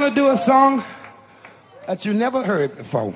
[0.00, 0.82] gonna do a song
[1.86, 3.12] that you never heard before.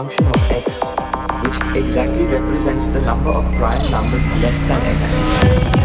[0.00, 0.80] Function of x,
[1.44, 5.80] which exactly represents the number of prime numbers less than x.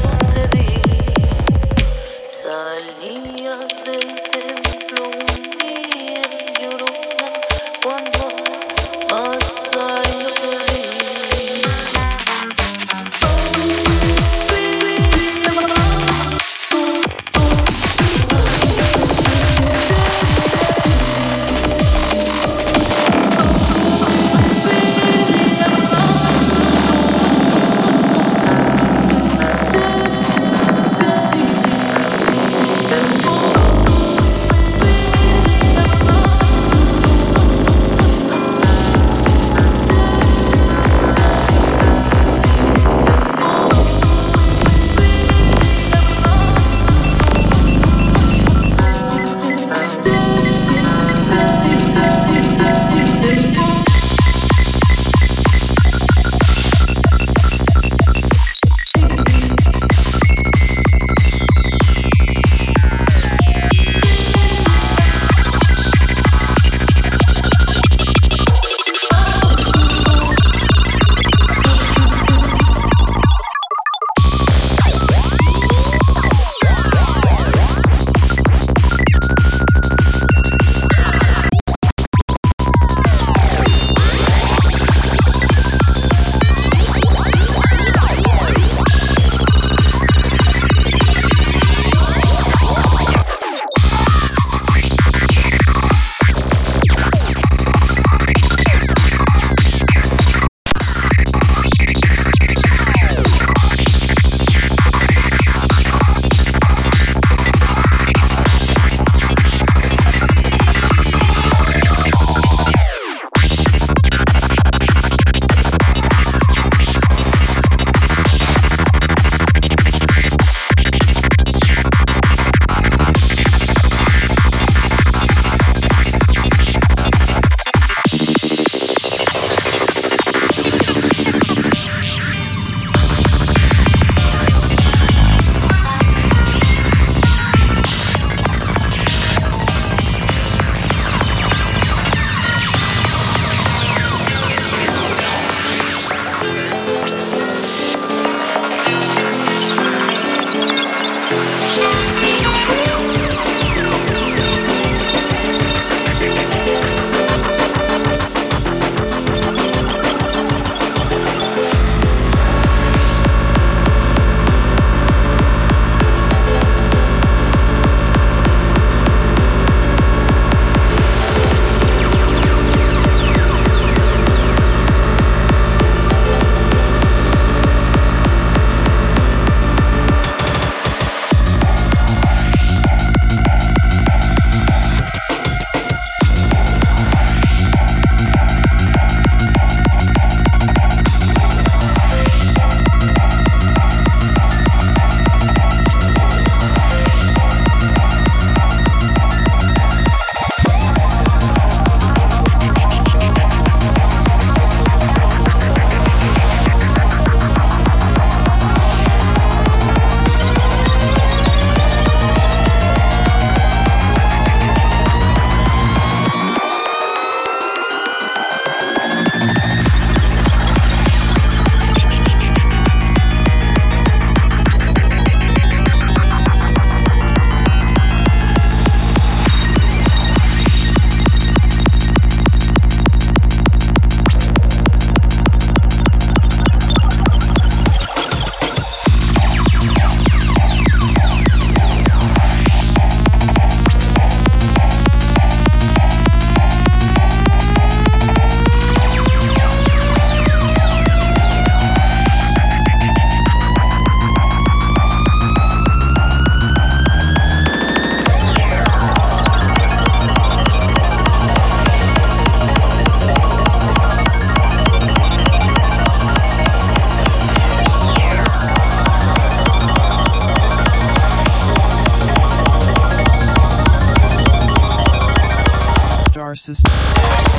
[276.65, 277.54] system.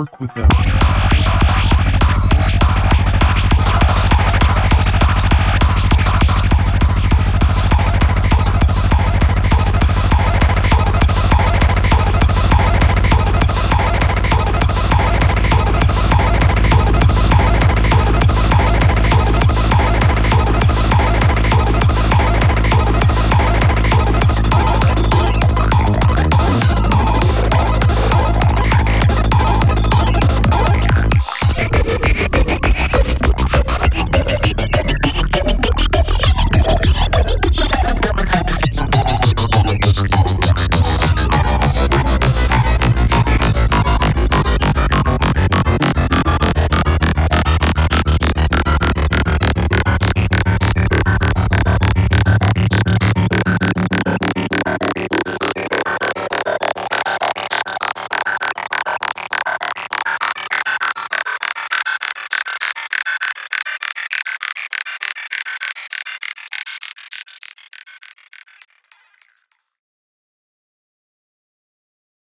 [0.00, 0.89] Work with them.